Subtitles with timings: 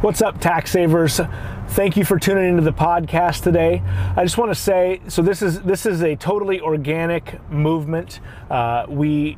[0.00, 1.20] What's up, tax savers?
[1.68, 3.82] Thank you for tuning into the podcast today.
[4.16, 8.20] I just want to say, so this is this is a totally organic movement.
[8.48, 9.36] Uh, we,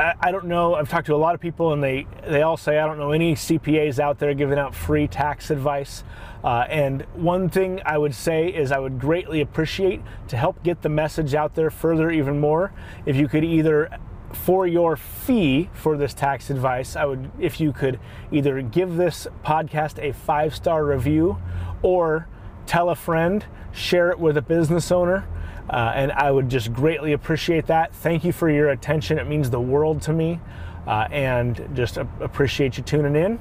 [0.00, 0.74] I, I don't know.
[0.74, 3.12] I've talked to a lot of people, and they they all say I don't know
[3.12, 6.02] any CPAs out there giving out free tax advice.
[6.42, 10.82] Uh, and one thing I would say is I would greatly appreciate to help get
[10.82, 12.72] the message out there further, even more,
[13.06, 13.88] if you could either
[14.32, 17.98] for your fee for this tax advice, I would, if you could
[18.30, 21.38] either give this podcast a five star review
[21.82, 22.28] or
[22.66, 25.26] tell a friend, share it with a business owner.
[25.70, 27.94] Uh, and I would just greatly appreciate that.
[27.94, 29.18] Thank you for your attention.
[29.18, 30.40] It means the world to me.
[30.86, 33.40] Uh, and just appreciate you tuning in.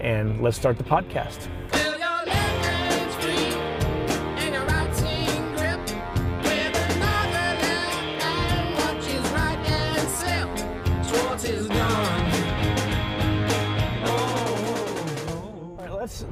[0.00, 1.48] And let's start the podcast.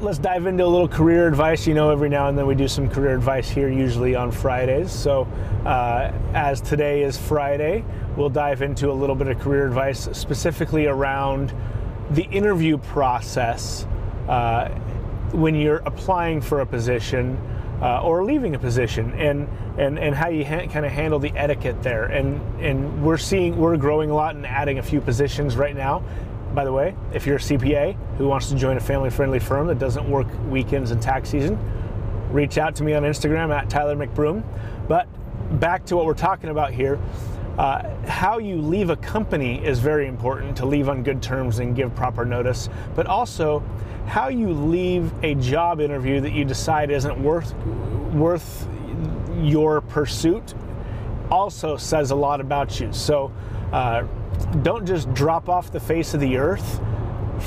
[0.00, 1.66] Let's dive into a little career advice.
[1.66, 4.92] You know, every now and then we do some career advice here, usually on Fridays.
[4.92, 5.26] So,
[5.64, 7.84] uh, as today is Friday,
[8.16, 11.52] we'll dive into a little bit of career advice specifically around
[12.10, 13.86] the interview process
[14.28, 14.68] uh,
[15.32, 17.36] when you're applying for a position
[17.80, 21.32] uh, or leaving a position, and and and how you ha- kind of handle the
[21.37, 22.05] etiquette there.
[22.05, 26.02] And and we're seeing we're growing a lot and adding a few positions right now
[26.57, 29.66] by the way, if you're a CPA who wants to join a family friendly firm
[29.66, 31.59] that doesn't work weekends and tax season,
[32.32, 34.43] reach out to me on Instagram at Tyler McBroom.
[34.88, 35.07] But
[35.60, 36.99] back to what we're talking about here.
[37.59, 41.74] Uh, how you leave a company is very important to leave on good terms and
[41.74, 43.60] give proper notice, but also
[44.07, 47.54] how you leave a job interview that you decide isn't worth
[48.13, 48.68] worth
[49.40, 50.54] your pursuit
[51.30, 52.93] also says a lot about you.
[52.93, 53.32] So
[53.73, 54.02] uh,
[54.63, 56.80] don't just drop off the face of the earth.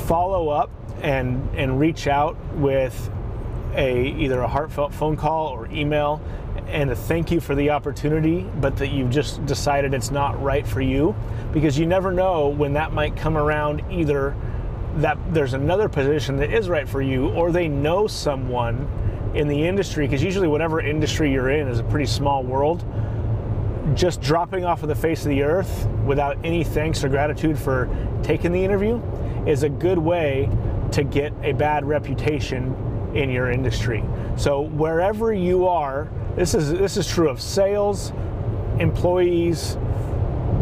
[0.07, 3.09] Follow up and and reach out with
[3.75, 6.21] a either a heartfelt phone call or email
[6.69, 10.81] and thank you for the opportunity, but that you've just decided it's not right for
[10.81, 11.15] you.
[11.51, 14.35] Because you never know when that might come around either
[14.97, 18.87] that there's another position that is right for you or they know someone
[19.33, 20.05] in the industry.
[20.05, 22.85] Because usually whatever industry you're in is a pretty small world.
[23.95, 27.89] Just dropping off of the face of the earth without any thanks or gratitude for
[28.21, 29.01] taking the interview
[29.47, 30.49] is a good way
[30.91, 32.75] to get a bad reputation
[33.13, 34.03] in your industry.
[34.37, 38.11] So wherever you are, this is this is true of sales,
[38.79, 39.77] employees,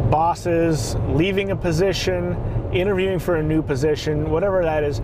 [0.09, 2.35] bosses, leaving a position,
[2.73, 5.01] interviewing for a new position, whatever that is,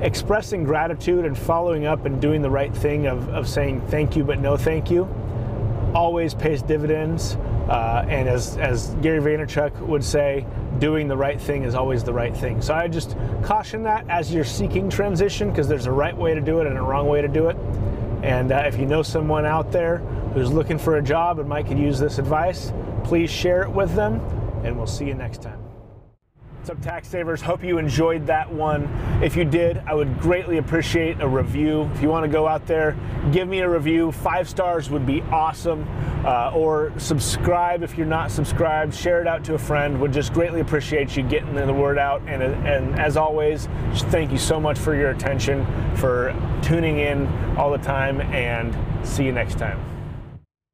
[0.00, 4.22] expressing gratitude and following up and doing the right thing of, of saying thank you
[4.22, 5.08] but no thank you
[5.94, 7.36] always pays dividends.
[7.68, 10.46] Uh, and as, as Gary Vaynerchuk would say,
[10.78, 12.62] doing the right thing is always the right thing.
[12.62, 16.40] So I just caution that as you're seeking transition because there's a right way to
[16.40, 17.56] do it and a wrong way to do it.
[18.22, 19.98] And uh, if you know someone out there
[20.34, 22.72] who's looking for a job and might could use this advice,
[23.04, 24.20] please share it with them,
[24.64, 25.67] and we'll see you next time.
[26.58, 27.40] What's up, tax savers?
[27.40, 28.88] Hope you enjoyed that one.
[29.22, 31.88] If you did, I would greatly appreciate a review.
[31.94, 32.96] If you want to go out there,
[33.32, 34.10] give me a review.
[34.10, 35.86] Five stars would be awesome.
[36.26, 38.92] Uh, or subscribe if you're not subscribed.
[38.92, 40.00] Share it out to a friend.
[40.00, 42.22] Would just greatly appreciate you getting the word out.
[42.26, 43.68] And, and as always,
[44.10, 45.64] thank you so much for your attention,
[45.96, 48.76] for tuning in all the time, and
[49.06, 49.97] see you next time.